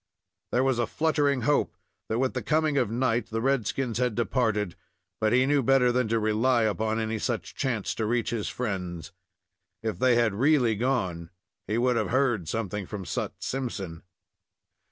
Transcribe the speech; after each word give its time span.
There 0.51 0.63
was 0.63 0.79
a 0.79 0.87
fluttering 0.87 1.41
hope 1.41 1.75
that, 2.09 2.17
with 2.17 2.33
the 2.33 2.41
coming 2.41 2.75
of 2.75 2.89
night, 2.89 3.27
the 3.29 3.39
red 3.39 3.67
skins 3.67 3.99
had 3.99 4.15
departed, 4.15 4.75
but 5.19 5.31
he 5.31 5.45
knew 5.45 5.61
better 5.61 5.91
than 5.91 6.07
to 6.07 6.17
rely 6.17 6.63
upon 6.63 6.99
any 6.99 7.19
such 7.19 7.53
chance 7.53 7.93
to 7.93 8.07
reach 8.07 8.31
his 8.31 8.49
friends. 8.49 9.11
If 9.83 9.99
they 9.99 10.15
had 10.15 10.33
really 10.33 10.73
gone, 10.73 11.29
he 11.67 11.77
would 11.77 11.97
have 11.97 12.09
heard 12.09 12.49
something 12.49 12.87
from 12.87 13.05
Sut 13.05 13.33
Simpson. 13.43 14.01